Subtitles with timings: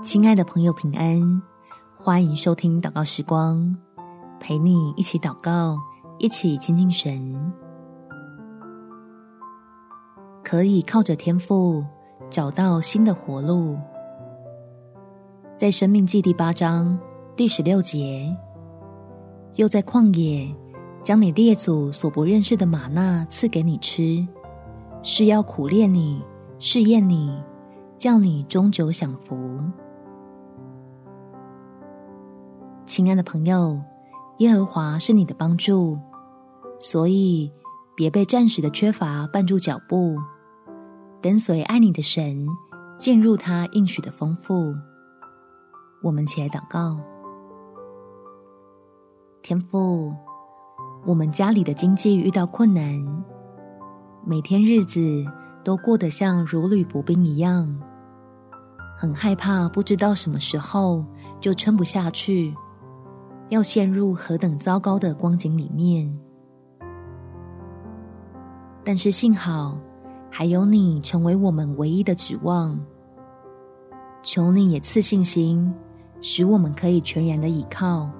[0.00, 1.42] 亲爱的朋友，平安！
[1.96, 3.76] 欢迎收听祷告时光，
[4.38, 5.76] 陪你一起祷告，
[6.18, 7.52] 一起亲近神。
[10.44, 11.84] 可以靠着天赋
[12.30, 13.76] 找到新的活路。
[15.56, 16.96] 在生命记第八章
[17.34, 18.34] 第十六节，
[19.56, 20.48] 又在旷野
[21.02, 24.24] 将你列祖所不认识的吗哪赐给你吃，
[25.02, 26.22] 是要苦炼你，
[26.60, 27.36] 试验你，
[27.98, 29.36] 叫你终究享福。
[32.88, 33.78] 亲爱的朋友，
[34.38, 35.98] 耶和华是你的帮助，
[36.80, 37.52] 所以
[37.94, 40.16] 别被暂时的缺乏绊住脚步，
[41.20, 42.48] 跟随爱你的神，
[42.96, 44.74] 进入他应许的丰富。
[46.02, 46.98] 我们起来祷告，
[49.42, 50.14] 天父，
[51.04, 52.82] 我们家里的经济遇到困难，
[54.24, 54.98] 每天日子
[55.62, 57.70] 都过得像如履薄冰一样，
[58.98, 61.04] 很害怕，不知道什么时候
[61.38, 62.56] 就撑不下去。
[63.48, 66.12] 要陷入何等糟糕的光景里面？
[68.84, 69.78] 但是幸好
[70.30, 72.78] 还有你成为我们唯一的指望。
[74.22, 75.72] 求你也赐信心，
[76.20, 78.10] 使我们可以全然的倚靠，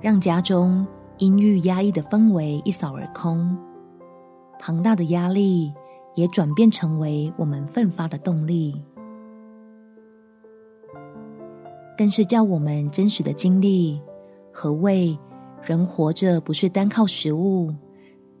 [0.00, 3.56] 让家中阴郁压抑的氛围一扫而空，
[4.60, 5.72] 庞大的压力
[6.14, 8.80] 也转变成为我们奋发的动力。
[11.98, 14.00] 更是叫我们真实的经历，
[14.52, 15.18] 何谓
[15.60, 17.74] 人活着不是单靠食物，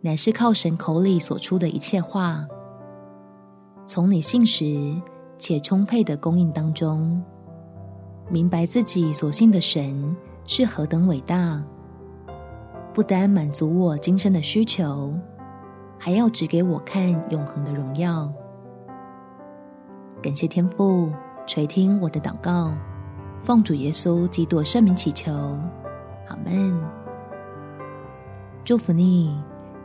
[0.00, 2.46] 乃是靠神口里所出的一切话。
[3.84, 4.94] 从你信实
[5.38, 7.20] 且充沛的供应当中，
[8.30, 11.60] 明白自己所信的神是何等伟大，
[12.94, 15.12] 不单满足我今生的需求，
[15.98, 18.32] 还要指给我看永恒的荣耀。
[20.22, 21.10] 感谢天父
[21.44, 22.72] 垂听我的祷告。
[23.42, 25.32] 奉主耶稣基督圣名祈求，
[26.28, 26.78] 阿门。
[28.64, 29.40] 祝福你，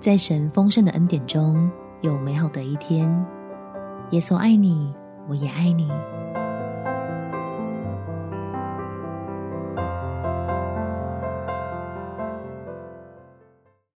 [0.00, 1.68] 在神丰盛的恩典中
[2.02, 3.08] 有美好的一天。
[4.10, 4.94] 耶稣爱你，
[5.28, 5.90] 我也爱你。